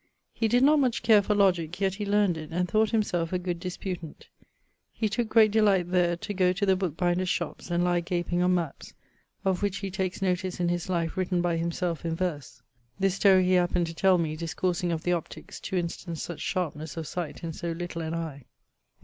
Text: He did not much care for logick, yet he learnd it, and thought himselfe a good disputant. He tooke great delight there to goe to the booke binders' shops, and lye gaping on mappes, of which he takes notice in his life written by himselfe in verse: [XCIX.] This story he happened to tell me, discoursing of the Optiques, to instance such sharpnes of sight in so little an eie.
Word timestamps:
He 0.33 0.47
did 0.47 0.63
not 0.63 0.79
much 0.79 1.03
care 1.03 1.21
for 1.21 1.35
logick, 1.35 1.79
yet 1.79 1.93
he 1.93 2.07
learnd 2.07 2.35
it, 2.35 2.49
and 2.51 2.67
thought 2.67 2.89
himselfe 2.89 3.31
a 3.33 3.37
good 3.37 3.59
disputant. 3.59 4.29
He 4.91 5.07
tooke 5.07 5.29
great 5.29 5.51
delight 5.51 5.91
there 5.91 6.15
to 6.15 6.33
goe 6.33 6.53
to 6.53 6.65
the 6.65 6.75
booke 6.75 6.97
binders' 6.97 7.29
shops, 7.29 7.69
and 7.69 7.83
lye 7.83 7.99
gaping 7.99 8.41
on 8.41 8.55
mappes, 8.55 8.93
of 9.45 9.61
which 9.61 9.77
he 9.77 9.91
takes 9.91 10.19
notice 10.19 10.59
in 10.59 10.69
his 10.69 10.89
life 10.89 11.17
written 11.17 11.39
by 11.39 11.55
himselfe 11.55 12.03
in 12.03 12.15
verse: 12.15 12.63
[XCIX.] 12.63 12.63
This 12.99 13.13
story 13.13 13.45
he 13.45 13.53
happened 13.53 13.85
to 13.85 13.93
tell 13.93 14.17
me, 14.17 14.35
discoursing 14.35 14.91
of 14.91 15.03
the 15.03 15.11
Optiques, 15.11 15.61
to 15.61 15.77
instance 15.77 16.23
such 16.23 16.39
sharpnes 16.41 16.97
of 16.97 17.05
sight 17.05 17.43
in 17.43 17.53
so 17.53 17.71
little 17.71 18.01
an 18.01 18.15
eie. 18.15 18.45